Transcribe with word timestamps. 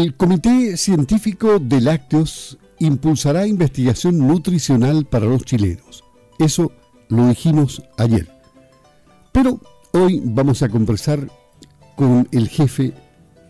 El 0.00 0.16
Comité 0.16 0.78
Científico 0.78 1.58
de 1.58 1.78
Lácteos 1.78 2.56
impulsará 2.78 3.46
investigación 3.46 4.16
nutricional 4.16 5.04
para 5.04 5.26
los 5.26 5.44
chilenos. 5.44 6.04
Eso 6.38 6.72
lo 7.10 7.28
dijimos 7.28 7.82
ayer. 7.98 8.26
Pero 9.30 9.60
hoy 9.92 10.22
vamos 10.24 10.62
a 10.62 10.70
conversar 10.70 11.30
con 11.96 12.26
el 12.32 12.48
jefe 12.48 12.94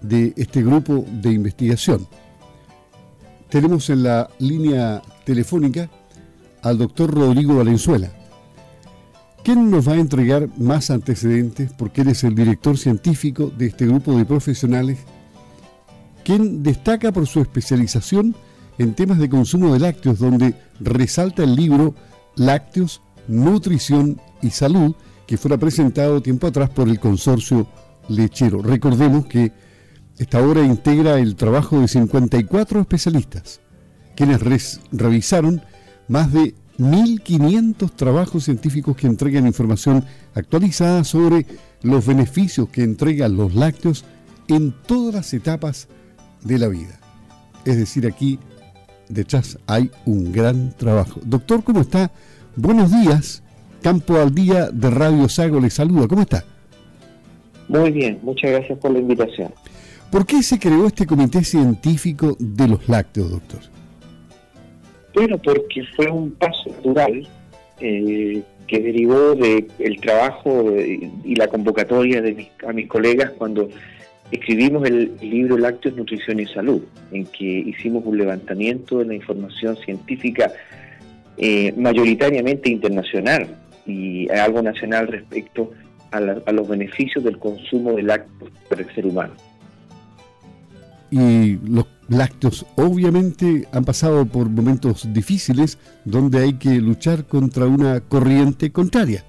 de 0.02 0.34
este 0.36 0.64
grupo 0.64 1.04
de 1.22 1.30
investigación. 1.30 2.08
Tenemos 3.48 3.89
en 3.89 4.03
la 4.03 4.29
línea 4.40 5.03
telefónica 5.22 5.89
al 6.62 6.79
doctor 6.79 7.14
Rodrigo 7.14 7.54
Valenzuela, 7.58 8.11
quien 9.44 9.71
nos 9.71 9.86
va 9.86 9.93
a 9.93 10.00
entregar 10.00 10.48
más 10.58 10.90
antecedentes 10.90 11.72
porque 11.79 12.00
él 12.00 12.08
es 12.08 12.25
el 12.25 12.35
director 12.35 12.76
científico 12.76 13.53
de 13.57 13.67
este 13.67 13.86
grupo 13.86 14.18
de 14.18 14.25
profesionales, 14.25 14.98
quien 16.24 16.62
destaca 16.62 17.12
por 17.12 17.26
su 17.26 17.40
especialización 17.40 18.34
en 18.79 18.94
temas 18.94 19.18
de 19.18 19.29
consumo 19.29 19.72
de 19.72 19.80
lácteos, 19.80 20.18
donde 20.18 20.54
resalta 20.80 21.44
el 21.44 21.54
libro 21.54 21.94
Lácteos, 22.36 23.02
Nutrición 23.29 24.20
y 24.43 24.50
Salud, 24.50 24.94
que 25.26 25.36
fuera 25.36 25.58
presentado 25.58 26.22
tiempo 26.22 26.46
atrás 26.46 26.70
por 26.70 26.88
el 26.88 26.98
consorcio 26.98 27.66
lechero. 28.08 28.62
Recordemos 28.62 29.26
que 29.26 29.52
esta 30.18 30.43
obra 30.43 30.64
integra 30.64 31.18
el 31.18 31.36
trabajo 31.36 31.80
de 31.80 31.88
54 31.88 32.80
especialistas, 32.80 33.60
quienes 34.16 34.41
revisaron 34.91 35.62
más 36.08 36.32
de 36.32 36.55
1.500 36.78 37.94
trabajos 37.94 38.44
científicos 38.44 38.96
que 38.96 39.06
entregan 39.06 39.46
información 39.46 40.05
actualizada 40.34 41.05
sobre 41.05 41.46
los 41.82 42.06
beneficios 42.06 42.68
que 42.70 42.82
entregan 42.82 43.36
los 43.36 43.55
lácteos 43.55 44.05
en 44.48 44.74
todas 44.86 45.14
las 45.14 45.34
etapas 45.34 45.88
de 46.42 46.58
la 46.58 46.69
vida. 46.69 46.98
Es 47.64 47.78
decir, 47.78 48.06
aquí 48.06 48.38
detrás 49.08 49.58
hay 49.66 49.91
un 50.06 50.33
gran 50.33 50.72
trabajo. 50.77 51.20
Doctor, 51.24 51.62
¿cómo 51.62 51.80
está? 51.80 52.10
Buenos 52.56 52.91
días. 52.91 53.42
Campo 53.83 54.16
al 54.16 54.34
Día 54.34 54.70
de 54.70 54.91
Radio 54.91 55.28
Sago 55.28 55.61
le 55.61 55.70
saluda. 55.70 56.06
¿Cómo 56.06 56.22
está? 56.22 56.44
Muy 57.68 57.91
bien, 57.92 58.18
muchas 58.22 58.50
gracias 58.50 58.78
por 58.78 58.91
la 58.91 58.98
invitación. 58.98 59.52
¿Por 60.11 60.27
qué 60.27 60.42
se 60.42 60.58
creó 60.58 60.86
este 60.86 61.06
comité 61.06 61.44
científico 61.44 62.36
de 62.38 62.66
los 62.66 62.88
lácteos, 62.88 63.30
doctor? 63.30 63.61
Bueno, 65.14 65.38
porque 65.38 65.84
fue 65.94 66.11
un 66.11 66.33
paso 66.33 66.70
natural 66.70 67.28
eh, 67.80 68.42
que 68.66 68.80
derivó 68.80 69.34
del 69.34 69.68
el 69.78 70.00
trabajo 70.00 70.74
y 70.77 71.34
la 71.36 71.48
convocatoria 71.48 72.20
de 72.20 72.34
mis, 72.34 72.48
a 72.66 72.72
mis 72.72 72.88
colegas 72.88 73.33
cuando 73.38 73.68
escribimos 74.31 74.86
el 74.86 75.17
libro 75.20 75.59
Lácteos, 75.59 75.97
Nutrición 75.97 76.41
y 76.41 76.47
Salud, 76.47 76.83
en 77.12 77.27
que 77.27 77.45
hicimos 77.45 78.05
un 78.05 78.19
levantamiento 78.19 78.98
de 78.98 79.06
la 79.06 79.14
información 79.14 79.77
científica 79.77 80.53
eh, 81.36 81.73
mayoritariamente 81.77 82.70
internacional 82.70 83.56
y 83.86 84.31
algo 84.31 84.62
nacional 84.62 85.08
respecto 85.08 85.73
a, 86.12 86.19
a 86.19 86.53
los 86.53 86.69
beneficios 86.69 87.25
del 87.25 87.39
consumo 87.39 87.92
de 87.92 88.03
lácteos 88.03 88.51
para 88.69 88.83
el 88.83 88.95
ser 88.95 89.06
humano 89.06 89.34
y 91.11 91.58
los 91.67 91.86
lácteos 92.08 92.67
obviamente 92.77 93.67
han 93.73 93.84
pasado 93.84 94.25
por 94.27 94.48
momentos 94.48 95.12
difíciles 95.12 95.78
donde 96.05 96.39
hay 96.39 96.55
que 96.55 96.81
luchar 96.81 97.27
contra 97.27 97.67
una 97.67 98.01
corriente 98.01 98.70
contraria. 98.70 99.25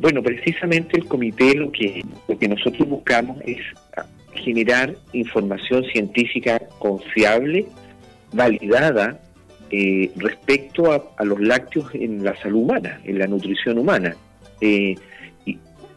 Bueno, 0.00 0.22
precisamente 0.22 0.96
el 0.96 1.06
comité 1.06 1.54
lo 1.54 1.70
que, 1.70 2.02
lo 2.26 2.38
que 2.38 2.48
nosotros 2.48 2.88
buscamos 2.88 3.38
es 3.44 3.58
generar 4.34 4.94
información 5.12 5.84
científica 5.84 6.58
confiable, 6.78 7.66
validada 8.32 9.20
eh, 9.70 10.10
respecto 10.16 10.90
a, 10.90 11.24
los 11.24 11.38
lácteos 11.40 11.94
en 11.94 12.24
la 12.24 12.34
salud 12.40 12.62
humana, 12.62 12.98
en 13.04 13.18
la 13.18 13.26
nutrición 13.26 13.78
humana. 13.78 14.16
Eh, 14.62 14.94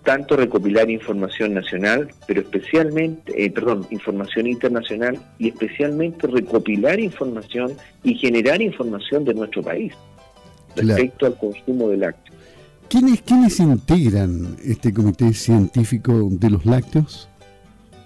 tanto 0.03 0.35
recopilar 0.35 0.89
información 0.89 1.53
nacional, 1.53 2.09
pero 2.27 2.41
especialmente, 2.41 3.45
eh, 3.45 3.49
perdón, 3.49 3.87
información 3.89 4.47
internacional 4.47 5.17
y 5.39 5.47
especialmente 5.47 6.27
recopilar 6.27 6.99
información 6.99 7.77
y 8.03 8.15
generar 8.15 8.61
información 8.61 9.23
de 9.23 9.33
nuestro 9.33 9.63
país 9.63 9.93
respecto 10.75 11.25
al 11.25 11.37
consumo 11.37 11.87
de 11.87 11.97
lácteos. 11.97 12.32
¿Quiénes, 12.89 13.21
¿Quiénes 13.21 13.59
integran 13.59 14.55
este 14.63 14.93
comité 14.93 15.33
científico 15.33 16.27
de 16.31 16.49
los 16.49 16.65
lácteos? 16.65 17.29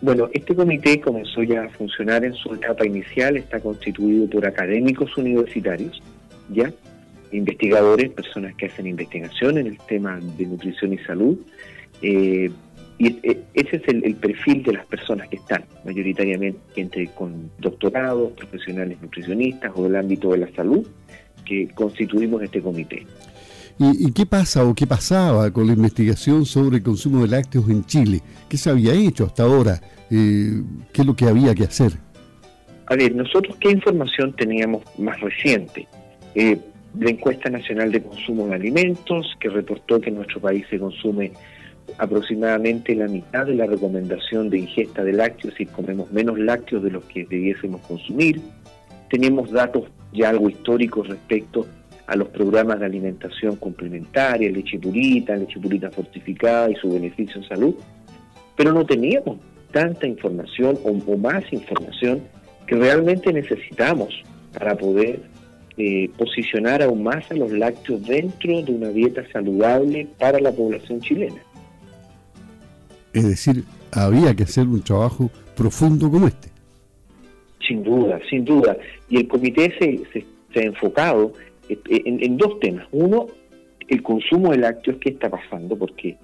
Bueno, 0.01 0.29
este 0.33 0.55
comité 0.55 1.01
comenzó 1.01 1.41
ya 1.43 1.63
a 1.63 1.69
funcionar 1.69 2.23
en 2.23 2.33
su 2.33 2.53
etapa 2.53 2.85
inicial, 2.85 3.35
está 3.35 3.59
constituido 3.59 4.29
por 4.29 4.45
académicos 4.45 5.17
universitarios, 5.17 6.01
¿ya? 6.49 6.71
investigadores, 7.31 8.09
personas 8.11 8.55
que 8.55 8.67
hacen 8.67 8.87
investigación 8.87 9.57
en 9.57 9.67
el 9.67 9.77
tema 9.87 10.19
de 10.37 10.45
nutrición 10.45 10.93
y 10.93 10.97
salud, 10.99 11.37
eh, 12.01 12.49
y 12.99 13.07
eh, 13.07 13.43
ese 13.53 13.77
es 13.77 13.87
el, 13.87 14.15
perfil 14.15 14.63
de 14.63 14.73
las 14.73 14.85
personas 14.85 15.27
que 15.29 15.35
están, 15.37 15.63
mayoritariamente 15.85 16.59
gente 16.73 17.09
con 17.15 17.51
doctorados, 17.59 18.31
profesionales 18.33 18.97
nutricionistas 19.01 19.71
o 19.75 19.83
del 19.83 19.95
ámbito 19.95 20.31
de 20.31 20.37
la 20.39 20.51
salud, 20.53 20.87
que 21.45 21.67
constituimos 21.69 22.41
este 22.41 22.61
comité. 22.61 23.05
¿Y, 23.79 24.11
qué 24.11 24.25
pasa 24.25 24.65
o 24.65 24.73
qué 24.73 24.87
pasaba 24.87 25.51
con 25.51 25.67
la 25.67 25.73
investigación 25.73 26.45
sobre 26.45 26.77
el 26.77 26.83
consumo 26.83 27.21
de 27.21 27.27
lácteos 27.27 27.69
en 27.69 27.85
Chile? 27.85 28.21
¿Qué 28.49 28.57
se 28.57 28.71
había 28.71 28.93
hecho 28.93 29.25
hasta 29.25 29.43
ahora? 29.43 29.79
Eh, 30.09 30.63
¿Qué 30.91 31.01
es 31.01 31.07
lo 31.07 31.15
que 31.15 31.25
había 31.25 31.53
que 31.53 31.65
hacer? 31.65 31.91
A 32.87 32.95
ver, 32.95 33.13
nosotros 33.13 33.55
qué 33.59 33.69
información 33.69 34.33
teníamos 34.33 34.83
más 34.97 35.19
reciente. 35.19 35.87
la 36.33 37.09
encuesta 37.09 37.49
nacional 37.51 37.91
de 37.91 38.01
consumo 38.01 38.47
de 38.47 38.55
alimentos, 38.55 39.37
que 39.39 39.49
reportó 39.49 40.01
que 40.01 40.09
en 40.09 40.15
nuestro 40.15 40.39
país 40.39 40.65
se 40.71 40.79
consume 40.79 41.33
aproximadamente 41.99 42.95
la 42.95 43.07
mitad 43.07 43.45
de 43.45 43.55
la 43.55 43.67
recomendación 43.67 44.49
de 44.49 44.59
ingesta 44.59 45.03
de 45.03 45.13
lácteos 45.13 45.53
si 45.55 45.67
comemos 45.67 46.11
menos 46.11 46.39
lácteos 46.39 46.83
de 46.83 46.91
los 46.91 47.03
que 47.05 47.25
debiésemos 47.25 47.81
consumir. 47.81 48.41
Tenemos 49.09 49.51
datos 49.51 49.83
ya 50.13 50.29
algo 50.29 50.49
históricos 50.49 51.07
respecto 51.07 51.67
a 52.07 52.15
los 52.15 52.29
programas 52.29 52.79
de 52.79 52.85
alimentación 52.85 53.57
complementaria, 53.57 54.49
leche 54.49 54.79
purita, 54.79 55.35
leche 55.35 55.59
purita 55.59 55.91
fortificada 55.91 56.71
y 56.71 56.75
su 56.75 56.91
beneficio 56.91 57.41
en 57.41 57.47
salud, 57.47 57.75
pero 58.55 58.71
no 58.71 58.85
teníamos 58.85 59.37
tanta 59.71 60.07
información 60.07 60.79
o, 60.83 61.17
más 61.17 61.43
información 61.51 62.21
que 62.65 62.75
realmente 62.75 63.31
necesitamos 63.31 64.23
para 64.57 64.75
poder 64.75 65.21
eh, 65.77 66.09
posicionar 66.17 66.81
aún 66.81 67.03
más 67.03 67.29
a 67.29 67.35
los 67.35 67.51
lácteos 67.51 68.03
dentro 68.05 68.61
de 68.61 68.71
una 68.71 68.89
dieta 68.89 69.23
saludable 69.31 70.07
para 70.17 70.39
la 70.39 70.51
población 70.51 71.01
chilena. 71.01 71.41
Es 73.13 73.27
decir, 73.27 73.63
había 73.91 74.35
que 74.35 74.43
hacer 74.43 74.67
un 74.67 74.81
trabajo 74.81 75.29
profundo 75.55 76.09
como 76.09 76.27
este. 76.27 76.49
Sin 77.67 77.83
duda, 77.83 78.19
sin 78.29 78.45
duda. 78.45 78.77
Y 79.09 79.17
el 79.17 79.27
comité 79.27 79.73
se, 79.79 80.25
ha 80.59 80.63
enfocado 80.63 81.33
en, 81.69 82.37
dos 82.37 82.59
temas. 82.59 82.87
Uno, 82.91 83.27
el 83.87 84.03
consumo 84.03 84.51
de 84.51 84.57
lácteos, 84.57 84.97
¿qué 84.97 85.09
está 85.09 85.29
pasando? 85.29 85.77
Porque 85.77 86.17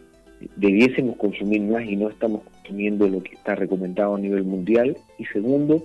debiésemos 0.56 1.18
consumir 1.18 1.62
más 1.62 1.86
y 1.86 1.96
no 1.96 2.10
estamos 2.10 2.42
consumiendo 2.44 3.08
lo 3.08 3.22
que 3.24 3.36
está 3.36 3.56
recomendado 3.56 4.16
a 4.16 4.20
nivel 4.20 4.44
mundial. 4.44 4.98
Y 5.18 5.26
segundo, 5.26 5.84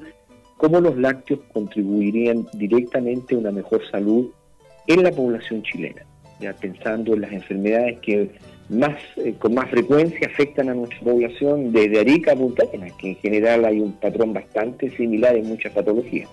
cómo 0.57 0.81
los 0.81 0.97
lácteos 0.97 1.41
contribuirían 1.53 2.47
directamente 2.55 3.35
a 3.35 3.39
una 3.39 3.53
mejor 3.53 3.83
salud 3.91 4.31
en 4.87 5.03
la 5.03 5.11
población 5.11 5.63
chilena, 5.63 6.03
ya 6.41 6.55
pensando 6.55 7.15
en 7.15 7.21
las 7.21 7.33
enfermedades 7.33 7.99
que 8.01 8.31
más 8.69 8.99
eh, 9.17 9.35
con 9.39 9.55
más 9.55 9.71
frecuencia 9.71 10.27
afectan 10.27 10.69
a 10.69 10.75
nuestra 10.75 11.01
población 11.01 11.73
desde 11.73 12.01
Arica 12.01 12.33
a 12.33 12.37
Punta 12.37 12.65
Arenas, 12.65 12.93
que 12.99 13.11
en 13.11 13.17
general 13.17 13.65
hay 13.65 13.81
un 13.81 13.93
patrón 13.93 14.33
bastante 14.33 14.91
similar 14.97 15.37
en 15.37 15.49
muchas 15.49 15.73
patologías. 15.73 16.29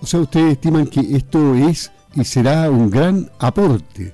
O 0.00 0.06
sea, 0.06 0.20
ustedes 0.20 0.52
estiman 0.52 0.86
que 0.86 1.00
esto 1.00 1.54
es 1.54 1.92
y 2.14 2.24
será 2.24 2.70
un 2.70 2.90
gran 2.90 3.30
aporte. 3.38 4.12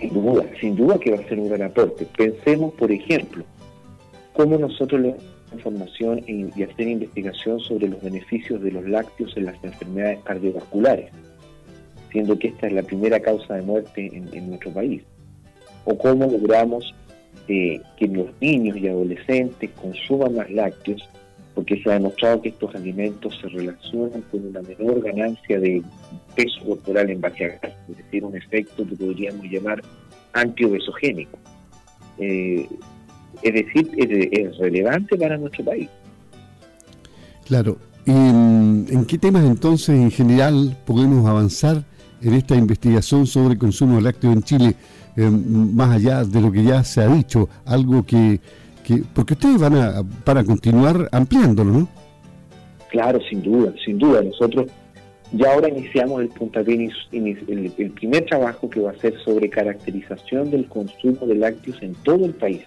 Sin 0.00 0.12
duda, 0.14 0.44
sin 0.60 0.76
duda 0.76 0.98
que 0.98 1.12
va 1.12 1.18
a 1.18 1.28
ser 1.28 1.38
un 1.38 1.48
gran 1.48 1.62
aporte. 1.62 2.06
Pensemos, 2.16 2.74
por 2.74 2.90
ejemplo, 2.90 3.44
cómo 4.32 4.58
nosotros 4.58 5.00
le 5.00 5.16
información 5.52 6.24
y, 6.26 6.62
hacer 6.62 6.88
investigación 6.88 7.60
sobre 7.60 7.86
los 7.86 8.02
beneficios 8.02 8.62
de 8.62 8.72
los 8.72 8.88
lácteos 8.88 9.36
en 9.36 9.44
las 9.44 9.62
enfermedades 9.62 10.20
cardiovasculares, 10.24 11.10
siendo 12.10 12.38
que 12.38 12.48
esta 12.48 12.68
es 12.68 12.72
la 12.72 12.82
primera 12.82 13.20
causa 13.20 13.56
de 13.56 13.62
muerte 13.62 14.10
en 14.14 14.48
nuestro 14.48 14.72
país 14.72 15.02
o 15.84 15.96
cómo 15.96 16.26
logramos 16.26 16.94
eh, 17.48 17.80
que 17.96 18.06
los 18.06 18.28
niños 18.40 18.76
y 18.76 18.88
adolescentes 18.88 19.70
consuman 19.80 20.36
más 20.36 20.50
lácteos, 20.50 21.08
porque 21.54 21.82
se 21.82 21.90
ha 21.90 21.94
demostrado 21.94 22.40
que 22.40 22.50
estos 22.50 22.74
alimentos 22.74 23.38
se 23.40 23.48
relacionan 23.48 24.22
con 24.30 24.46
una 24.46 24.62
menor 24.62 25.02
ganancia 25.02 25.58
de 25.60 25.82
peso 26.34 26.64
corporal 26.64 27.10
en 27.10 27.20
base 27.20 27.44
a 27.44 27.48
grasa, 27.48 27.76
es 27.90 27.96
decir, 27.96 28.24
un 28.24 28.36
efecto 28.36 28.86
que 28.86 28.96
podríamos 28.96 29.44
llamar 29.46 29.82
antiobesogénico. 30.32 31.38
Eh, 32.18 32.66
es 33.42 33.52
decir, 33.54 33.90
es, 33.96 34.56
relevante 34.58 35.16
para 35.16 35.36
nuestro 35.36 35.64
país. 35.64 35.88
Claro. 37.44 37.76
¿En 38.06 39.04
qué 39.06 39.18
temas 39.18 39.44
entonces 39.44 39.90
en 39.90 40.10
general 40.10 40.76
podemos 40.86 41.28
avanzar 41.28 41.84
en 42.22 42.34
esta 42.34 42.54
investigación 42.54 43.26
sobre 43.26 43.54
el 43.54 43.58
consumo 43.58 43.96
de 43.96 44.02
lácteos 44.02 44.34
en 44.34 44.42
Chile, 44.42 44.74
eh, 45.16 45.28
más 45.30 45.96
allá 45.96 46.24
de 46.24 46.40
lo 46.40 46.50
que 46.50 46.62
ya 46.62 46.84
se 46.84 47.02
ha 47.02 47.08
dicho? 47.08 47.48
Algo 47.64 48.04
que, 48.04 48.40
que 48.84 49.02
porque 49.14 49.34
ustedes 49.34 49.58
van 49.58 49.76
a, 49.76 50.02
para 50.24 50.44
continuar 50.44 51.08
ampliándolo, 51.12 51.72
¿no? 51.72 51.88
Claro, 52.90 53.20
sin 53.28 53.42
duda, 53.42 53.72
sin 53.84 53.98
duda. 53.98 54.22
Nosotros 54.22 54.66
ya 55.32 55.52
ahora 55.52 55.68
iniciamos 55.68 56.20
el 56.20 56.28
puntapié, 56.28 56.90
el 57.10 57.90
primer 57.92 58.26
trabajo 58.26 58.68
que 58.68 58.80
va 58.80 58.90
a 58.90 58.98
ser 58.98 59.14
sobre 59.24 59.48
caracterización 59.48 60.50
del 60.50 60.66
consumo 60.66 61.26
de 61.26 61.36
lácteos 61.36 61.82
en 61.82 61.94
todo 61.94 62.26
el 62.26 62.34
país. 62.34 62.60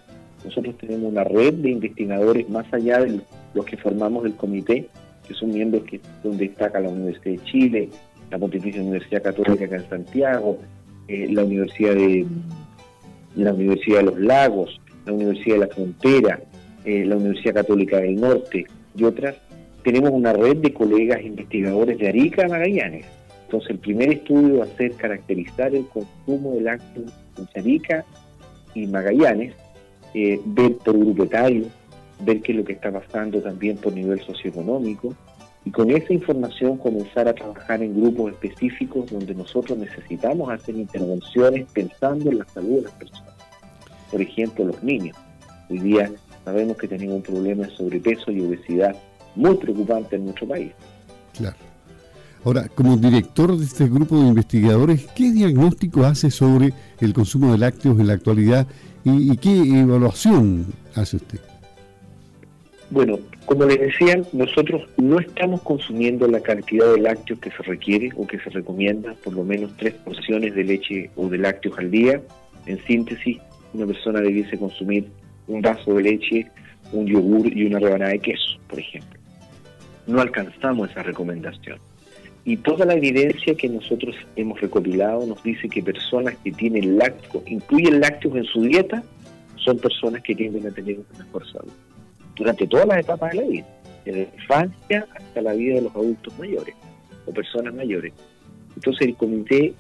Nosotros 0.44 0.76
tenemos 0.78 1.12
una 1.12 1.24
red 1.24 1.54
de 1.54 1.72
investigadores 1.72 2.50
más 2.50 2.72
allá 2.74 3.00
de 3.00 3.20
los 3.54 3.66
que 3.66 3.78
formamos 3.78 4.26
el 4.26 4.34
comité, 4.36 4.88
que 5.28 5.34
son 5.34 5.50
miembros 5.50 5.84
que, 5.84 6.00
donde 6.24 6.48
destaca 6.48 6.80
la 6.80 6.90
Universidad 6.90 7.36
de 7.36 7.44
Chile, 7.44 7.90
la 8.36 8.40
Pontificia 8.40 8.82
Universidad 8.82 9.24
Católica 9.24 9.64
acá 9.64 9.78
en 9.78 9.90
Santiago, 9.90 10.60
eh, 11.08 11.30
la 11.32 11.46
Universidad 11.46 11.96
de 11.96 12.26
la 13.38 13.54
Universidad 13.54 14.00
de 14.00 14.04
los 14.04 14.20
Lagos, 14.20 14.82
la 15.06 15.14
Universidad 15.14 15.56
de 15.56 15.68
la 15.68 15.74
Frontera, 15.74 16.40
eh, 16.84 17.06
la 17.06 17.16
Universidad 17.16 17.54
Católica 17.54 17.98
del 17.98 18.18
Norte 18.18 18.66
y 18.94 19.04
otras, 19.06 19.38
tenemos 19.84 20.10
una 20.12 20.34
red 20.34 20.58
de 20.58 20.74
colegas 20.74 21.22
investigadores 21.24 21.98
de 21.98 22.10
Arica 22.10 22.46
a 22.46 22.50
Magallanes. 22.50 23.06
Entonces, 23.46 23.70
el 23.70 23.78
primer 23.78 24.12
estudio 24.12 24.58
va 24.58 24.66
a 24.66 24.78
ser 24.78 24.92
caracterizar 24.96 25.74
el 25.74 25.86
consumo 25.88 26.56
de 26.56 26.62
lácteos 26.62 27.14
en 27.38 27.62
Arica 27.62 28.04
y 28.74 28.86
Magallanes, 28.88 29.54
eh, 30.14 30.42
ver 30.44 30.74
por 30.84 30.98
grupo 30.98 31.24
etario, 31.24 31.68
ver 32.20 32.42
qué 32.42 32.52
es 32.52 32.58
lo 32.58 32.66
que 32.66 32.74
está 32.74 32.92
pasando 32.92 33.42
también 33.42 33.78
por 33.78 33.94
nivel 33.94 34.20
socioeconómico, 34.20 35.16
y 35.66 35.72
con 35.72 35.90
esa 35.90 36.14
información 36.14 36.78
comenzar 36.78 37.28
a 37.28 37.34
trabajar 37.34 37.82
en 37.82 38.00
grupos 38.00 38.34
específicos 38.34 39.12
donde 39.12 39.34
nosotros 39.34 39.78
necesitamos 39.78 40.52
hacer 40.52 40.76
intervenciones 40.76 41.66
pensando 41.74 42.30
en 42.30 42.38
la 42.38 42.46
salud 42.46 42.76
de 42.78 42.82
las 42.84 42.92
personas. 42.94 43.34
Por 44.12 44.22
ejemplo, 44.22 44.66
los 44.66 44.84
niños. 44.84 45.18
Hoy 45.70 45.80
día 45.80 46.12
sabemos 46.46 46.78
que 46.78 46.88
tenemos 46.88 47.16
un 47.16 47.24
problema 47.24 47.66
de 47.66 47.76
sobrepeso 47.76 48.32
y 48.32 48.42
obesidad 48.42 48.96
muy 49.36 49.56
preocupante 49.58 50.16
en 50.16 50.26
nuestro 50.26 50.48
país. 50.48 50.72
Claro. 51.36 51.58
Ahora, 52.46 52.70
como 52.76 52.96
director 52.96 53.58
de 53.58 53.66
este 53.66 53.90
grupo 53.90 54.22
de 54.22 54.28
investigadores, 54.28 55.08
¿qué 55.16 55.32
diagnóstico 55.32 56.06
hace 56.06 56.30
sobre 56.30 56.74
el 57.00 57.12
consumo 57.12 57.52
de 57.52 57.58
lácteos 57.58 58.00
en 58.00 58.06
la 58.06 58.14
actualidad 58.14 58.68
y, 59.04 59.36
qué 59.38 59.80
evaluación 59.80 60.68
hace 60.94 61.18
usted? 61.18 61.40
Bueno, 62.92 63.18
como 63.46 63.66
les 63.66 63.80
decía, 63.80 64.22
nosotros 64.34 64.88
no 64.98 65.20
estamos 65.20 65.62
consumiendo 65.62 66.28
la 66.28 66.40
cantidad 66.40 66.94
de 66.94 67.02
lácteos 67.02 67.40
que 67.40 67.52
se 67.52 67.64
requiere 67.64 68.12
o 68.16 68.26
que 68.26 68.40
se 68.40 68.50
recomienda, 68.50 69.16
por 69.24 69.34
lo 69.34 69.44
menos 69.44 69.76
tres 69.78 69.94
porciones 69.94 70.56
de 70.56 70.64
leche 70.64 71.10
o 71.16 71.30
de 71.30 71.38
lácteos 71.38 71.78
al 71.78 71.92
día. 71.92 72.22
En 72.66 72.84
síntesis, 72.86 73.38
una 73.74 73.86
persona 73.86 74.22
debiese 74.22 74.58
consumir 74.58 75.08
un 75.48 75.62
vaso 75.62 75.94
de 75.94 76.04
leche, 76.04 76.48
un 76.92 77.06
yogur 77.06 77.48
y 77.48 77.66
una 77.66 77.80
rebanada 77.80 78.12
de 78.12 78.20
queso, 78.20 78.60
por 78.68 78.80
ejemplo 78.80 79.20
no 80.08 80.22
alcanzamos 80.22 80.90
esa 80.92 81.04
recomendación. 81.04 81.80
Y 82.44 82.58
toda 82.58 82.86
la 82.86 82.94
evidencia 82.94 83.56
que 83.56 83.68
nosotros 83.68 84.16
hemos 84.36 84.62
recopilado 84.62 85.26
nos 85.26 85.42
dice 85.42 85.68
que 85.68 85.82
personas 85.82 86.36
que 86.44 86.52
tienen 86.52 86.98
lácteos, 86.98 87.44
incluyen 87.48 88.00
lácteos 88.00 88.36
en 88.36 88.44
su 88.46 88.62
dieta, 88.62 89.04
son 89.56 89.80
personas 89.80 90.22
que 90.22 90.36
tienden 90.36 90.68
a 90.68 90.72
tener 90.72 91.00
una 91.00 91.26
mejor 91.26 91.52
salud. 91.52 91.74
Durante 92.36 92.68
todas 92.68 92.88
las 92.88 93.00
etapas 93.00 93.32
de 93.32 93.38
la 93.38 93.48
vida, 93.48 93.66
desde 94.06 94.20
la 94.20 94.36
infancia 94.36 95.08
hasta 95.16 95.42
la 95.42 95.54
vida 95.54 95.76
de 95.76 95.82
los 95.84 95.96
adultos 95.96 96.38
mayores 96.38 96.76
o 97.26 97.32
personas 97.32 97.74
mayores. 97.74 98.14
Entonces 98.76 99.08
el 99.08 99.16
comité, 99.16 99.74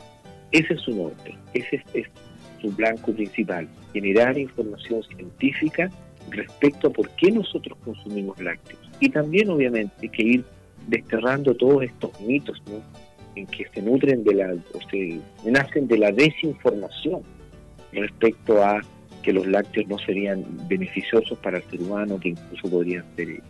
ese 0.51 0.73
es 0.73 0.81
su 0.81 0.91
norte, 0.95 1.37
ese 1.53 1.83
es 1.93 2.07
su 2.61 2.71
blanco 2.71 3.13
principal, 3.13 3.67
generar 3.93 4.37
información 4.37 5.03
científica 5.03 5.89
respecto 6.29 6.87
a 6.87 6.91
por 6.91 7.09
qué 7.11 7.31
nosotros 7.31 7.77
consumimos 7.83 8.39
lácteos. 8.41 8.79
Y 8.99 9.09
también, 9.09 9.49
obviamente, 9.49 10.09
que 10.09 10.23
ir 10.23 10.45
desterrando 10.87 11.53
todos 11.55 11.83
estos 11.83 12.19
mitos 12.21 12.61
en 13.35 13.47
que 13.47 13.67
se 13.73 13.81
nutren 13.81 14.23
de 14.23 14.33
la, 14.33 14.53
o 14.53 14.89
se 14.89 15.19
nacen 15.43 15.87
de 15.87 15.97
la 15.97 16.11
desinformación 16.11 17.21
respecto 17.91 18.63
a 18.63 18.81
que 19.25 19.33
los 19.33 19.47
lácteos 19.47 19.87
no 19.87 19.97
serían 19.97 20.45
beneficiosos 20.69 21.35
para 21.39 21.57
el 21.57 21.63
ser 21.63 21.81
humano, 21.81 22.19
que 22.19 22.29
incluso 22.29 22.69
podrían 22.69 23.03
ser 23.15 23.29
eh, 23.31 23.41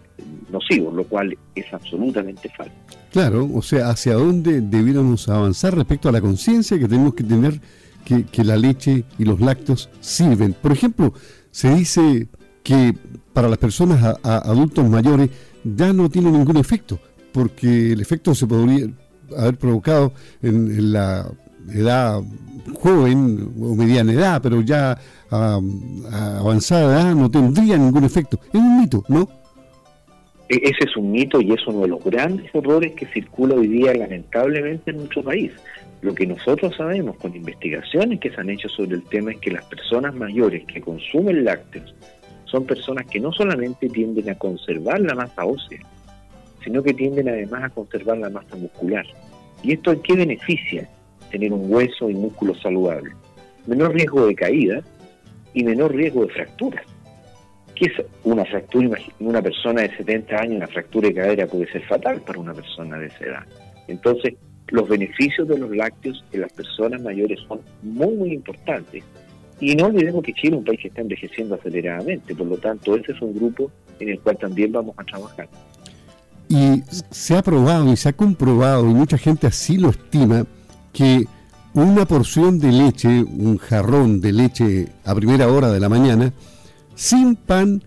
nocivos, 0.50 0.94
lo 0.94 1.04
cual 1.04 1.38
es 1.54 1.66
absolutamente 1.74 2.50
falso. 2.58 2.74
Claro, 3.12 3.50
o 3.54 3.62
sea, 3.62 3.90
¿hacia 3.90 4.14
dónde 4.14 4.62
debiéramos 4.62 5.28
avanzar 5.28 5.76
respecto 5.76 6.08
a 6.08 6.14
la 6.14 6.22
conciencia 6.22 6.80
que 6.80 6.88
tenemos 6.88 7.14
que 7.14 7.26
tener 7.26 7.60
que, 8.06 8.44
la 8.46 8.56
leche 8.56 9.04
y 9.20 9.26
los 9.26 9.42
lácteos 9.42 9.90
sirven? 10.00 10.54
Por 10.54 10.72
ejemplo, 10.72 11.14
se 11.52 11.76
dice 11.76 12.30
que 12.64 12.94
para 13.34 13.50
las 13.50 13.58
personas 13.58 14.18
adultos 14.24 14.90
mayores 14.90 15.30
ya 15.66 15.92
no 15.92 16.10
tiene 16.10 16.32
ningún 16.32 16.56
efecto, 16.56 17.00
porque 17.34 17.92
el 17.92 18.00
efecto 18.00 18.34
se 18.34 18.48
podría 18.48 18.88
haber 19.38 19.58
provocado 19.58 20.14
en, 20.42 20.94
la 20.94 21.30
edad 21.74 22.22
joven 22.74 23.54
o 23.62 23.76
mediana 23.76 24.14
edad, 24.14 24.42
pero 24.42 24.62
ya 24.62 24.98
a, 25.32 25.60
avanzada 26.40 27.02
edad 27.02 27.16
no 27.16 27.30
tendría 27.30 27.78
ningún 27.78 28.04
efecto. 28.04 28.40
Es 28.48 28.56
un 28.56 28.80
mito, 28.80 29.04
¿no? 29.08 29.28
E, 30.50 30.56
ese 30.64 30.86
es 30.86 30.98
un 30.98 31.12
mito 31.12 31.42
y 31.42 31.52
es 31.52 31.66
uno 31.68 31.82
de 31.82 31.88
los 31.90 32.04
grandes 32.04 32.54
errores 32.54 32.94
que 32.94 33.06
circula 33.08 33.56
hoy 33.56 33.68
día 33.68 33.94
lamentablemente 33.94 34.92
en 34.92 34.98
nuestro 34.98 35.24
país. 35.24 35.52
Lo 36.02 36.14
que 36.14 36.28
nosotros 36.28 36.76
sabemos 36.76 37.18
con 37.18 37.36
investigaciones 37.36 38.20
que 38.20 38.30
se 38.30 38.40
han 38.40 38.50
hecho 38.50 38.70
sobre 38.70 38.96
el 38.96 39.04
tema 39.04 39.32
es 39.32 39.40
que 39.40 39.52
las 39.52 39.66
personas 39.66 40.14
mayores 40.14 40.64
que 40.66 40.82
consumen 40.82 41.44
lácteos 41.46 41.96
son 42.46 42.66
personas 42.66 43.08
que 43.08 43.20
no 43.20 43.32
solamente 43.32 43.90
tienden 43.90 44.30
a 44.30 44.36
conservar 44.36 45.02
la 45.02 45.16
masa 45.16 45.46
ósea, 45.46 45.80
sino 46.64 46.84
que 46.84 46.94
tienden 46.94 47.28
además 47.30 47.64
a 47.64 47.70
conservar 47.70 48.18
la 48.18 48.30
masa 48.30 48.56
muscular. 48.56 49.06
¿Y 49.64 49.74
esto 49.74 49.92
en 49.92 50.02
qué 50.02 50.16
beneficia? 50.16 50.88
Tener 51.36 51.52
un 51.52 51.70
hueso 51.70 52.10
y 52.10 52.14
músculo 52.14 52.56
saludable. 52.56 53.12
Menor 53.68 53.94
riesgo 53.94 54.26
de 54.26 54.36
caída 54.36 54.82
y 55.54 55.66
menor 55.66 55.94
riesgo 55.94 56.26
de 56.26 56.32
fracturas. 56.32 56.86
¿Qué 57.76 57.88
es 57.88 58.06
una 58.24 58.46
fractura? 58.46 58.98
Una 59.20 59.42
persona 59.42 59.82
de 59.82 59.98
70 59.98 60.34
años, 60.34 60.56
una 60.56 60.68
fractura 60.68 61.10
de 61.10 61.14
cadera 61.14 61.46
puede 61.46 61.70
ser 61.70 61.82
fatal 61.88 62.22
para 62.22 62.40
una 62.40 62.54
persona 62.54 62.98
de 62.98 63.08
esa 63.08 63.26
edad. 63.26 63.44
Entonces, 63.90 64.36
los 64.70 64.88
beneficios 64.88 65.46
de 65.46 65.58
los 65.58 65.76
lácteos 65.76 66.24
en 66.32 66.40
las 66.40 66.54
personas 66.54 67.02
mayores 67.02 67.38
son 67.50 67.60
muy, 67.84 68.16
muy 68.16 68.32
importantes 68.32 69.04
y 69.60 69.76
no 69.76 69.88
olvidemos 69.88 70.24
que 70.24 70.32
Chile 70.32 70.54
es 70.54 70.60
un 70.60 70.64
país 70.64 70.80
que 70.80 70.88
está 70.88 71.02
envejeciendo 71.02 71.56
aceleradamente, 71.56 72.34
por 72.34 72.48
lo 72.48 72.56
tanto, 72.56 72.96
ese 72.96 73.12
es 73.12 73.22
un 73.22 73.36
grupo 73.36 73.70
en 74.00 74.08
el 74.08 74.22
cual 74.22 74.38
también 74.38 74.72
vamos 74.72 74.96
a 74.98 75.04
trabajar. 75.04 75.50
Y 76.48 76.82
se 77.12 77.36
ha 77.36 77.42
probado 77.42 77.92
y 77.92 77.98
se 77.98 78.08
ha 78.08 78.14
comprobado, 78.14 78.90
y 78.90 78.94
mucha 78.94 79.18
gente 79.18 79.48
así 79.48 79.76
lo 79.76 79.90
estima, 79.90 80.46
que 80.96 81.28
una 81.74 82.06
porción 82.06 82.58
de 82.58 82.72
leche, 82.72 83.10
un 83.22 83.58
jarrón 83.58 84.22
de 84.22 84.32
leche 84.32 84.88
a 85.04 85.14
primera 85.14 85.50
hora 85.50 85.70
de 85.72 85.80
la 85.82 85.90
mañana, 85.90 86.32
sin 86.96 87.36
pan, 87.36 87.84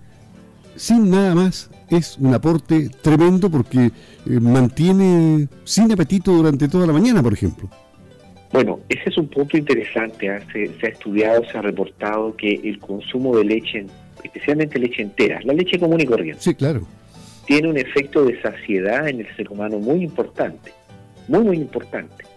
sin 0.77 1.11
nada 1.11 1.35
más, 1.35 1.71
es 1.89 2.19
un 2.19 2.35
aporte 2.35 2.91
tremendo 3.01 3.51
porque 3.51 3.87
eh, 3.87 3.91
mantiene 4.27 5.49
sin 5.65 5.91
apetito 5.91 6.33
durante 6.33 6.69
toda 6.69 6.87
la 6.87 6.93
mañana, 6.93 7.23
por 7.23 7.33
ejemplo. 7.33 7.71
Bueno, 8.53 8.81
ese 8.91 9.09
es 9.09 9.17
un 9.17 9.29
punto 9.29 9.57
interesante. 9.57 10.29
¿ah? 10.29 10.41
Se, 10.53 10.87
ha 10.87 10.91
estudiado, 10.91 11.43
se 11.51 11.57
ha 11.57 11.63
reportado 11.63 12.37
que 12.37 12.61
el 12.63 12.79
consumo 12.79 13.39
de 13.39 13.45
leche, 13.45 13.87
especialmente 14.23 14.79
leche 14.79 15.01
entera, 15.01 15.41
la 15.45 15.55
leche 15.55 15.79
común 15.79 16.01
y 16.01 16.05
corriente, 16.05 16.43
sí, 16.43 16.55
claro. 16.55 16.83
tiene 17.47 17.69
un 17.69 17.79
efecto 17.79 18.27
de 18.27 18.39
saciedad 18.43 19.09
en 19.09 19.21
el 19.21 19.37
ser 19.37 19.51
humano 19.51 19.79
muy 19.79 20.03
importante, 20.03 20.73
muy, 21.27 21.41
muy 21.41 21.57
importante, 21.57 22.28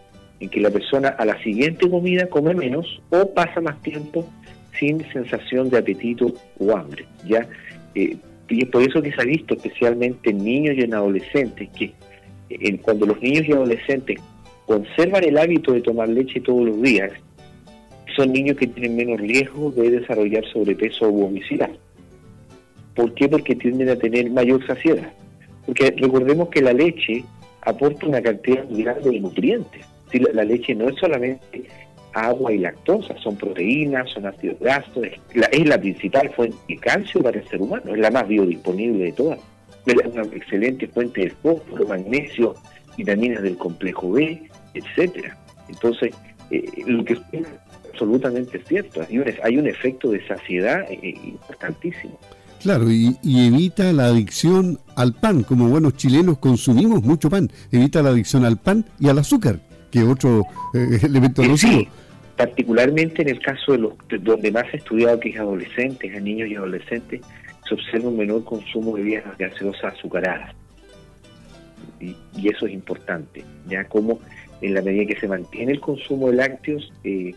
en 0.42 0.50
que 0.50 0.60
la 0.60 0.70
persona 0.70 1.10
a 1.10 1.24
la 1.24 1.42
siguiente 1.42 1.90
comida 1.90 2.28
come 2.28 2.54
menos 2.54 3.02
o 3.12 3.30
pasa 3.34 3.62
más 3.62 3.82
tiempo 3.82 4.28
sin 4.78 5.00
sensación 5.14 5.70
de 5.70 5.78
apetito 5.78 6.34
o 6.60 6.76
hambre. 6.76 7.06
¿ya? 7.26 7.48
Eh, 7.96 8.18
y 8.50 8.64
es 8.64 8.70
por 8.70 8.82
eso 8.82 9.02
que 9.02 9.12
se 9.14 9.22
ha 9.22 9.26
visto 9.26 9.54
especialmente 9.54 10.32
en 10.32 10.44
niños 10.44 10.76
y 10.78 10.82
en 10.82 10.94
adolescentes 10.94 11.70
que 11.70 11.94
cuando 12.82 13.06
los 13.06 13.22
niños 13.22 13.48
y 13.48 13.54
adolescentes 13.54 14.20
conservan 14.66 15.24
el 15.24 15.38
hábito 15.38 15.72
de 15.72 15.82
tomar 15.82 16.10
leche 16.10 16.42
todos 16.42 16.66
los 16.66 16.82
días, 16.82 17.12
son 18.16 18.34
niños 18.34 18.58
que 18.58 18.68
tienen 18.68 18.98
menos 18.98 19.22
riesgo 19.22 19.72
de 19.72 19.90
desarrollar 19.90 20.44
sobrepeso 20.52 21.08
o 21.08 21.28
obesidad. 21.28 21.70
¿Por 22.96 23.14
qué? 23.14 23.30
Porque 23.30 23.56
tienden 23.56 23.90
a 23.90 23.96
tener 23.96 24.30
mayor 24.30 24.66
saciedad. 24.68 25.14
Porque 25.66 25.94
recordemos 25.98 26.50
que 26.50 26.62
la 26.62 26.74
leche 26.74 27.24
aporta 27.62 28.06
una 28.06 28.22
cantidad 28.22 28.66
grande 28.70 29.12
de 29.12 29.20
nutrientes. 29.22 29.86
La, 30.20 30.44
leche 30.44 30.76
no 30.76 30.90
es 30.90 30.96
solamente 30.96 31.64
agua 32.14 32.52
y 32.52 32.58
lactosa, 32.58 33.16
son 33.18 33.38
proteínas, 33.38 34.10
son 34.10 34.26
ácidos 34.26 34.60
grasos, 34.60 35.06
es 35.06 35.20
la, 35.34 35.48
es 35.48 35.66
la 35.66 35.80
principal 35.80 36.30
fuente 36.32 36.58
de 36.68 36.78
calcio 36.78 37.22
para 37.22 37.40
el 37.40 37.48
ser 37.48 37.62
humano, 37.62 37.94
es 37.94 38.00
la 38.00 38.12
más 38.12 38.28
biodisponible 38.28 39.06
de 39.06 39.12
todas. 39.14 39.40
es 39.86 39.96
una 40.06 40.24
excelente 40.24 40.88
fuente 40.88 41.22
de 41.22 41.30
fósforo, 41.30 41.88
magnesio, 41.88 42.56
vitaminas 42.98 43.42
del 43.42 43.58
complejo 43.58 44.12
B, 44.12 44.42
etcétera. 44.74 45.38
Entonces, 45.70 46.14
eh, 46.50 46.66
lo 46.86 47.06
que 47.06 47.14
es 47.14 47.48
absolutamente 47.92 48.62
cierto, 48.68 49.02
hay 49.08 49.20
un, 49.20 49.26
hay 49.44 49.58
un 49.58 49.68
efecto 49.68 50.12
de 50.12 50.26
saciedad 50.28 50.82
eh, 50.90 51.00
eh, 51.02 51.16
importantísimo. 51.24 52.20
Claro, 52.62 52.92
y, 52.92 53.18
evita 53.24 53.92
la 53.92 54.06
adicción 54.06 54.80
al 54.96 55.14
pan, 55.14 55.42
como 55.44 55.68
buenos 55.68 55.96
chilenos 55.96 56.38
consumimos 56.38 57.02
mucho 57.02 57.30
pan, 57.30 57.52
evita 57.72 58.04
la 58.04 58.10
adicción 58.10 58.46
al 58.46 58.58
pan 58.58 58.86
y 59.00 59.10
al 59.10 59.18
azúcar, 59.18 59.60
que 59.92 60.04
otro 60.04 60.46
elemento 60.74 61.44
nocivo. 61.44 61.88
particularmente 62.38 63.22
en 63.22 63.30
el 63.30 63.40
caso 63.40 63.74
de 63.74 63.78
los 63.80 63.94
donde 64.22 64.52
más 64.52 64.66
he 64.74 64.78
estudiado, 64.78 65.20
que 65.20 65.30
es 65.30 65.40
adolescentes, 65.40 66.16
a 66.16 66.20
niños 66.20 66.50
y 66.50 66.56
adolescentes, 66.56 67.22
se 67.68 67.74
observa 67.74 68.10
un 68.10 68.18
menor 68.18 68.44
consumo 68.44 68.96
de 68.96 69.04
bebidas 69.04 69.38
gaseosas 69.38 69.94
azucaradas. 69.94 70.56
Y, 72.00 72.16
y, 72.36 72.50
eso 72.50 72.66
es 72.66 72.74
importante, 72.74 73.44
ya 73.68 73.84
como 73.84 74.20
en 74.62 74.74
la 74.74 74.82
medida 74.82 75.06
que 75.06 75.20
se 75.20 75.28
mantiene 75.28 75.74
el 75.74 75.80
consumo 75.80 76.30
de 76.30 76.38
lácteos, 76.38 76.92
eh, 77.04 77.34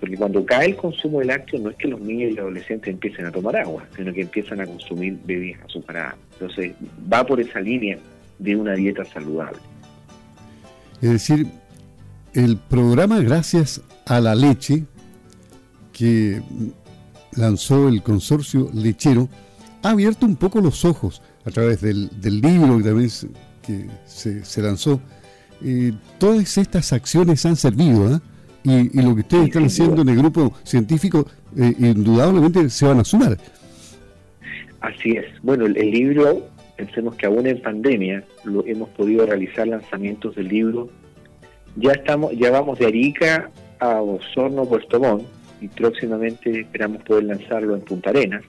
porque 0.00 0.16
cuando 0.16 0.44
cae 0.44 0.66
el 0.66 0.76
consumo 0.76 1.20
de 1.20 1.26
lácteos 1.26 1.62
no 1.62 1.70
es 1.70 1.76
que 1.76 1.88
los 1.88 2.00
niños 2.00 2.32
y 2.32 2.38
adolescentes 2.38 2.92
empiecen 2.92 3.26
a 3.26 3.32
tomar 3.32 3.56
agua, 3.56 3.84
sino 3.96 4.12
que 4.12 4.22
empiezan 4.22 4.60
a 4.60 4.66
consumir 4.66 5.18
bebidas 5.24 5.60
azucaradas. 5.64 6.16
Entonces 6.34 6.72
va 7.12 7.26
por 7.26 7.40
esa 7.40 7.60
línea 7.60 7.98
de 8.38 8.56
una 8.56 8.74
dieta 8.74 9.04
saludable. 9.04 9.58
Es 11.02 11.10
decir, 11.10 11.46
el 12.34 12.56
programa 12.56 13.20
Gracias 13.20 13.80
a 14.06 14.20
la 14.20 14.34
Leche 14.34 14.84
que 15.92 16.42
lanzó 17.32 17.88
el 17.88 18.02
consorcio 18.02 18.70
lechero 18.72 19.28
ha 19.82 19.90
abierto 19.90 20.26
un 20.26 20.36
poco 20.36 20.60
los 20.60 20.84
ojos 20.84 21.22
a 21.44 21.50
través 21.50 21.80
del, 21.80 22.10
libro 22.22 22.78
que 22.78 22.84
también 22.84 23.10
que 23.62 23.86
se 24.06 24.62
lanzó 24.62 25.00
todas 26.18 26.58
estas 26.58 26.92
acciones 26.92 27.44
han 27.46 27.56
servido, 27.56 28.14
¿eh? 28.14 28.20
y, 28.64 29.02
lo 29.02 29.14
que 29.14 29.20
ustedes 29.22 29.46
están 29.46 29.64
haciendo 29.64 30.02
en 30.02 30.08
el 30.10 30.18
grupo 30.18 30.52
científico, 30.64 31.26
eh, 31.56 31.74
indudablemente 31.78 32.68
se 32.70 32.86
van 32.86 33.00
a 33.00 33.04
sumar. 33.04 33.36
Así 34.80 35.10
es. 35.12 35.26
Bueno, 35.42 35.66
el, 35.66 35.74
libro, 35.74 36.48
pensemos 36.76 37.14
que 37.16 37.26
aún 37.26 37.46
en 37.46 37.60
pandemia 37.60 38.24
lo, 38.44 38.64
hemos 38.66 38.88
podido 38.90 39.26
realizar 39.26 39.66
lanzamientos 39.66 40.36
del 40.36 40.48
libro. 40.48 40.88
Ya 41.76 41.92
estamos, 41.92 42.32
ya 42.36 42.50
vamos 42.50 42.78
de 42.78 42.86
Arica 42.86 43.50
a 43.78 44.00
Osorno, 44.02 44.64
Puerto 44.64 44.98
Montt, 44.98 45.26
y 45.60 45.68
próximamente 45.68 46.60
esperamos 46.60 47.02
poder 47.02 47.24
lanzarlo 47.24 47.74
en 47.74 47.82
Punta 47.82 48.10
Arenas. 48.10 48.44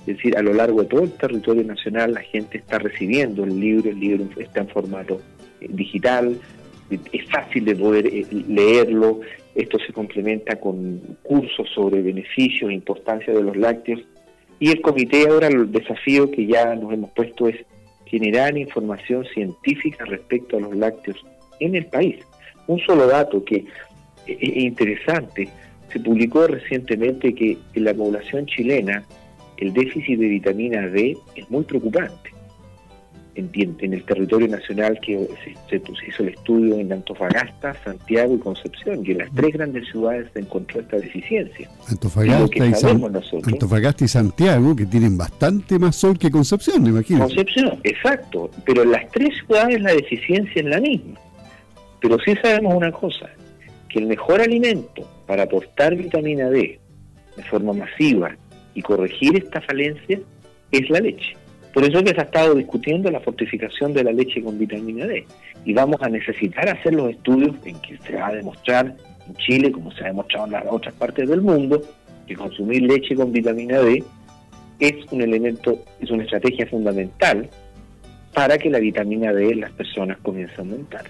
Es 0.00 0.16
decir, 0.16 0.36
a 0.36 0.42
lo 0.42 0.54
largo 0.54 0.82
de 0.82 0.88
todo 0.88 1.02
el 1.02 1.12
territorio 1.12 1.62
nacional 1.64 2.14
la 2.14 2.22
gente 2.22 2.58
está 2.58 2.78
recibiendo 2.78 3.44
el 3.44 3.60
libro, 3.60 3.90
el 3.90 4.00
libro 4.00 4.28
está 4.38 4.60
en 4.60 4.68
formato 4.68 5.20
digital, 5.60 6.38
es 6.90 7.30
fácil 7.30 7.64
de 7.66 7.76
poder 7.76 8.06
eh, 8.06 8.26
leerlo, 8.48 9.20
esto 9.54 9.78
se 9.78 9.92
complementa 9.92 10.56
con 10.56 11.00
cursos 11.22 11.68
sobre 11.74 12.02
beneficios 12.02 12.70
e 12.70 12.74
importancia 12.74 13.32
de 13.32 13.42
los 13.42 13.56
lácteos 13.56 14.00
y 14.58 14.70
el 14.70 14.80
comité 14.80 15.26
ahora 15.28 15.48
el 15.48 15.70
desafío 15.70 16.30
que 16.30 16.46
ya 16.46 16.74
nos 16.74 16.92
hemos 16.92 17.10
puesto 17.12 17.48
es 17.48 17.56
generar 18.06 18.56
información 18.56 19.24
científica 19.32 20.04
respecto 20.04 20.56
a 20.56 20.60
los 20.60 20.76
lácteos 20.76 21.16
en 21.60 21.76
el 21.76 21.86
país. 21.86 22.16
Un 22.70 22.80
solo 22.80 23.06
dato 23.08 23.44
que 23.44 23.66
es 24.26 24.56
interesante, 24.56 25.48
se 25.92 25.98
publicó 25.98 26.46
recientemente 26.46 27.34
que 27.34 27.58
en 27.74 27.84
la 27.84 27.92
población 27.92 28.46
chilena 28.46 29.02
el 29.56 29.72
déficit 29.72 30.20
de 30.20 30.28
vitamina 30.28 30.86
D 30.86 31.18
es 31.34 31.50
muy 31.50 31.64
preocupante 31.64 32.30
en, 33.34 33.92
el 33.92 34.04
territorio 34.04 34.48
nacional 34.48 34.98
que 35.00 35.28
se, 35.68 35.82
hizo 36.06 36.22
el 36.22 36.28
estudio 36.28 36.78
en 36.78 36.92
Antofagasta, 36.92 37.74
Santiago 37.82 38.34
y 38.34 38.38
Concepción, 38.38 39.02
y 39.04 39.12
en 39.12 39.18
las 39.18 39.32
tres 39.32 39.52
grandes 39.52 39.88
ciudades 39.90 40.28
se 40.32 40.40
encontró 40.40 40.80
esta 40.80 40.96
deficiencia. 40.96 41.68
Antofagasta 41.88 44.04
y, 44.04 44.08
Santiago, 44.08 44.76
que 44.76 44.86
tienen 44.86 45.16
bastante 45.16 45.78
más 45.78 45.96
sol 45.96 46.18
que 46.18 46.30
Concepción, 46.30 46.82
me 46.82 46.90
imagino. 46.90 47.20
Concepción, 47.20 47.78
exacto, 47.84 48.50
pero 48.64 48.82
en 48.82 48.92
las 48.92 49.10
tres 49.10 49.30
ciudades 49.44 49.80
la 49.80 49.92
deficiencia 49.92 50.62
es 50.62 50.66
la 50.66 50.80
misma. 50.80 51.18
Pero 52.00 52.18
sí 52.24 52.34
sabemos 52.42 52.74
una 52.74 52.92
cosa, 52.92 53.28
que 53.88 53.98
el 53.98 54.06
mejor 54.06 54.40
alimento 54.40 55.06
para 55.26 55.44
aportar 55.44 55.94
vitamina 55.96 56.48
D 56.48 56.78
de 57.36 57.42
forma 57.44 57.72
masiva 57.72 58.36
y 58.74 58.82
corregir 58.82 59.36
esta 59.36 59.60
falencia 59.60 60.20
es 60.70 60.90
la 60.90 61.00
leche. 61.00 61.36
Por 61.74 61.84
eso 61.84 61.98
es 61.98 62.04
que 62.04 62.14
se 62.14 62.20
ha 62.20 62.24
estado 62.24 62.54
discutiendo 62.54 63.10
la 63.10 63.20
fortificación 63.20 63.92
de 63.92 64.04
la 64.04 64.12
leche 64.12 64.42
con 64.42 64.58
vitamina 64.58 65.06
D. 65.06 65.24
Y 65.64 65.72
vamos 65.72 66.00
a 66.02 66.08
necesitar 66.08 66.68
hacer 66.68 66.94
los 66.94 67.10
estudios 67.10 67.54
en 67.64 67.80
que 67.80 67.96
se 67.98 68.16
va 68.16 68.28
a 68.28 68.34
demostrar 68.34 68.96
en 69.28 69.34
Chile, 69.36 69.70
como 69.70 69.92
se 69.92 70.02
ha 70.02 70.08
demostrado 70.08 70.46
en 70.46 70.52
las 70.52 70.64
otras 70.68 70.94
partes 70.94 71.28
del 71.28 71.42
mundo, 71.42 71.80
que 72.26 72.34
consumir 72.34 72.82
leche 72.82 73.14
con 73.14 73.32
vitamina 73.32 73.80
D 73.80 74.02
es 74.80 74.94
un 75.12 75.20
elemento, 75.20 75.78
es 76.00 76.10
una 76.10 76.24
estrategia 76.24 76.66
fundamental 76.66 77.48
para 78.32 78.56
que 78.58 78.70
la 78.70 78.78
vitamina 78.78 79.32
D 79.32 79.50
en 79.50 79.60
las 79.60 79.72
personas 79.72 80.18
comience 80.18 80.54
a 80.56 80.60
aumentar. 80.60 81.04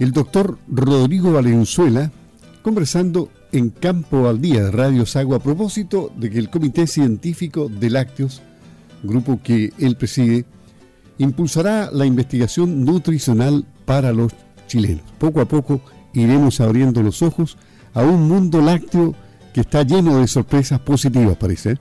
El 0.00 0.10
doctor 0.10 0.58
Rodrigo 0.66 1.32
Valenzuela, 1.32 2.10
conversando 2.62 3.28
en 3.52 3.70
Campo 3.70 4.28
al 4.28 4.40
Día 4.40 4.64
de 4.64 4.70
Radio 4.72 5.06
Sagua 5.06 5.36
a 5.36 5.40
propósito 5.40 6.10
de 6.16 6.30
que 6.30 6.38
el 6.38 6.50
Comité 6.50 6.88
Científico 6.88 7.68
de 7.68 7.90
Lácteos 7.90 8.42
grupo 9.02 9.40
que 9.42 9.72
él 9.78 9.96
preside, 9.96 10.44
impulsará 11.18 11.90
la 11.92 12.06
investigación 12.06 12.84
nutricional 12.84 13.64
para 13.84 14.12
los 14.12 14.32
chilenos. 14.66 15.04
Poco 15.18 15.40
a 15.40 15.46
poco 15.46 15.80
iremos 16.12 16.60
abriendo 16.60 17.02
los 17.02 17.22
ojos 17.22 17.56
a 17.94 18.02
un 18.02 18.28
mundo 18.28 18.60
lácteo 18.60 19.14
que 19.52 19.62
está 19.62 19.82
lleno 19.82 20.18
de 20.18 20.28
sorpresas 20.28 20.80
positivas, 20.80 21.36
parece. 21.36 21.76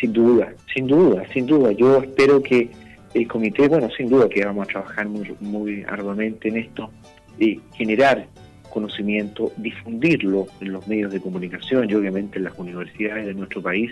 Sin 0.00 0.12
duda, 0.12 0.52
sin 0.72 0.86
duda, 0.86 1.22
sin 1.32 1.46
duda. 1.46 1.72
Yo 1.72 1.98
espero 2.02 2.42
que 2.42 2.70
el 3.14 3.28
comité, 3.28 3.68
bueno, 3.68 3.88
sin 3.96 4.08
duda 4.10 4.28
que 4.28 4.44
vamos 4.44 4.68
a 4.68 4.72
trabajar 4.72 5.08
muy, 5.08 5.34
muy 5.40 5.84
arduamente 5.88 6.48
en 6.48 6.56
esto, 6.56 6.90
y 7.38 7.60
generar 7.74 8.26
conocimiento, 8.70 9.52
difundirlo 9.56 10.46
en 10.60 10.72
los 10.72 10.86
medios 10.88 11.12
de 11.12 11.20
comunicación 11.20 11.88
y 11.88 11.94
obviamente 11.94 12.38
en 12.38 12.44
las 12.44 12.58
universidades 12.58 13.26
de 13.26 13.34
nuestro 13.34 13.62
país 13.62 13.90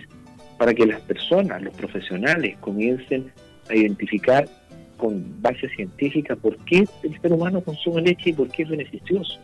para 0.58 0.74
que 0.74 0.86
las 0.86 1.00
personas, 1.02 1.62
los 1.62 1.74
profesionales, 1.74 2.56
comiencen 2.60 3.30
a 3.70 3.76
identificar 3.76 4.48
con 4.96 5.40
base 5.40 5.68
científica 5.70 6.36
por 6.36 6.56
qué 6.64 6.84
el 7.02 7.20
ser 7.20 7.32
humano 7.32 7.60
consume 7.60 8.02
leche 8.02 8.30
y 8.30 8.32
por 8.32 8.48
qué 8.48 8.64
es 8.64 8.68
beneficioso, 8.68 9.38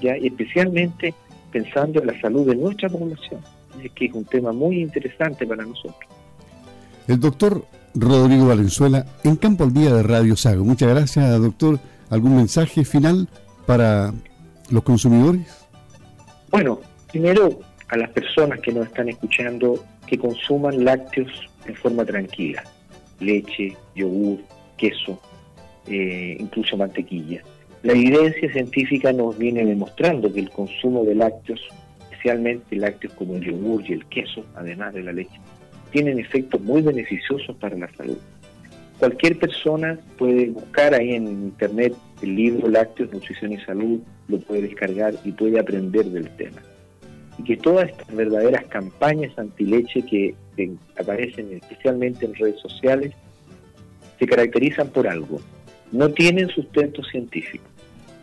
¿ya? 0.00 0.14
especialmente 0.14 1.14
pensando 1.50 2.00
en 2.00 2.06
la 2.06 2.20
salud 2.20 2.46
de 2.48 2.56
nuestra 2.56 2.88
población, 2.88 3.40
que 3.94 4.06
es 4.06 4.12
un 4.12 4.24
tema 4.24 4.52
muy 4.52 4.80
interesante 4.80 5.46
para 5.46 5.64
nosotros. 5.64 6.10
El 7.08 7.20
doctor 7.20 7.64
Rodrigo 7.94 8.46
Valenzuela, 8.46 9.06
en 9.24 9.36
Campo 9.36 9.64
al 9.64 9.72
Día 9.72 9.92
de 9.92 10.02
Radio 10.02 10.36
Sago. 10.36 10.64
Muchas 10.64 10.88
gracias, 10.88 11.40
doctor. 11.40 11.78
¿Algún 12.10 12.36
mensaje 12.36 12.84
final 12.84 13.28
para 13.66 14.12
los 14.70 14.82
consumidores? 14.82 15.46
Bueno, 16.50 16.80
primero 17.10 17.60
a 17.88 17.96
las 17.96 18.10
personas 18.10 18.60
que 18.60 18.72
nos 18.72 18.86
están 18.86 19.08
escuchando 19.08 19.82
que 20.06 20.18
consuman 20.18 20.84
lácteos 20.84 21.30
en 21.66 21.74
forma 21.74 22.04
tranquila, 22.04 22.62
leche, 23.20 23.76
yogur, 23.94 24.38
queso, 24.76 25.20
eh, 25.86 26.36
incluso 26.38 26.76
mantequilla. 26.76 27.42
La 27.82 27.92
evidencia 27.92 28.52
científica 28.52 29.12
nos 29.12 29.36
viene 29.36 29.64
demostrando 29.64 30.32
que 30.32 30.40
el 30.40 30.50
consumo 30.50 31.04
de 31.04 31.14
lácteos, 31.14 31.60
especialmente 32.02 32.76
lácteos 32.76 33.14
como 33.14 33.36
el 33.36 33.44
yogur 33.44 33.82
y 33.88 33.92
el 33.92 34.06
queso, 34.06 34.44
además 34.54 34.94
de 34.94 35.02
la 35.02 35.12
leche, 35.12 35.40
tienen 35.92 36.18
efectos 36.18 36.60
muy 36.60 36.82
beneficiosos 36.82 37.54
para 37.56 37.76
la 37.76 37.88
salud. 37.94 38.18
Cualquier 38.98 39.38
persona 39.38 39.98
puede 40.18 40.50
buscar 40.50 40.94
ahí 40.94 41.14
en 41.14 41.26
internet 41.26 41.94
el 42.22 42.34
libro 42.34 42.68
Lácteos, 42.68 43.12
Nutrición 43.12 43.52
y 43.52 43.58
Salud, 43.58 44.00
lo 44.28 44.38
puede 44.38 44.62
descargar 44.62 45.14
y 45.24 45.32
puede 45.32 45.58
aprender 45.58 46.06
del 46.06 46.28
tema 46.36 46.62
y 47.38 47.44
que 47.44 47.56
todas 47.56 47.88
estas 47.90 48.14
verdaderas 48.14 48.64
campañas 48.66 49.36
anti-leche 49.38 50.02
que, 50.02 50.34
aparecen 50.98 51.50
especialmente 51.54 52.26
en 52.26 52.34
redes 52.34 52.60
sociales 52.60 53.12
se 54.18 54.26
caracterizan 54.26 54.88
por 54.88 55.08
algo, 55.08 55.40
no 55.90 56.10
tienen 56.10 56.48
sustento 56.48 57.02
científico. 57.02 57.64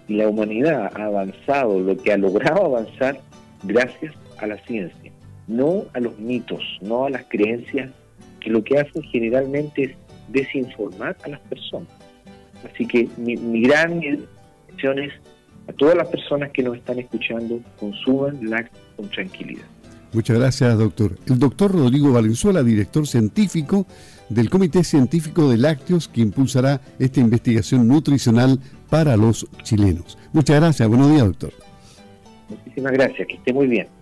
Y 0.08 0.14
la 0.14 0.28
humanidad 0.28 0.92
ha 0.96 1.06
avanzado 1.06 1.80
lo 1.80 1.98
que 1.98 2.14
ha 2.14 2.18
logrado 2.18 2.66
avanzar 2.66 3.20
gracias 3.64 4.14
a 4.38 4.48
la 4.48 4.58
ciencia, 4.60 5.12
no 5.50 5.86
a 5.94 6.00
los 6.00 6.18
mitos, 6.20 6.64
no 6.82 7.06
a 7.06 7.10
las 7.10 7.26
creencias 7.28 7.92
que 8.40 8.50
lo 8.50 8.64
que 8.64 8.80
hacen 8.80 9.04
generalmente 9.04 9.84
es 9.84 9.92
desinformar 10.30 11.18
a 11.24 11.30
las 11.30 11.40
personas. 11.42 11.90
Así 12.64 12.86
que 12.86 13.10
mi, 13.18 13.36
mi 13.36 13.64
gran 13.64 14.02
intención 14.02 15.00
es 15.00 15.12
a 15.68 15.74
todas 15.74 15.96
las 15.96 16.08
personas 16.08 16.52
que 16.52 16.64
nos 16.64 16.78
están 16.78 17.00
escuchando, 17.00 17.60
consuman 17.80 18.50
lácteos 18.50 18.86
con 18.96 19.10
tranquilidad. 19.10 19.66
Muchas 20.14 20.40
gracias, 20.40 20.78
doctor. 20.78 21.18
El 21.28 21.38
doctor 21.38 21.72
Rodrigo 21.72 22.12
Valenzuela, 22.12 22.64
director 22.64 23.06
científico 23.08 23.86
del 24.30 24.50
Comité 24.50 24.84
Científico 24.84 25.50
de 25.50 25.58
Lácteos, 25.58 26.08
que 26.08 26.22
impulsará 26.22 26.82
esta 26.98 27.20
investigación 27.20 27.88
nutricional 27.88 28.60
para 28.90 29.16
los 29.18 29.48
chilenos. 29.64 30.18
Muchas 30.34 30.60
gracias. 30.60 30.88
Buenos 30.88 31.12
días, 31.12 31.26
doctor. 31.26 31.54
Muchísimas 32.50 32.94
gracias. 32.94 33.28
Que 33.28 33.36
esté 33.36 33.54
muy 33.54 33.68
bien. 33.68 33.99